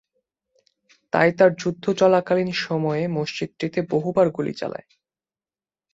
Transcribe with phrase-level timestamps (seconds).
[1.13, 4.87] তাই তার যুদ্ধ চলাকালীন সময়ে মসজিদটিতে বহুবার গুলি চালায়।